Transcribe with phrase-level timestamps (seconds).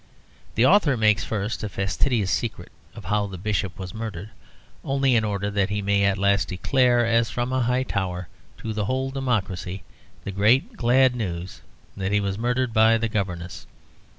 [0.55, 4.31] The author makes first a fastidious secret of how the Bishop was murdered,
[4.83, 8.27] only in order that he may at last declare, as from a high tower,
[8.57, 9.83] to the whole democracy
[10.23, 11.61] the great glad news
[11.95, 13.67] that he was murdered by the governess.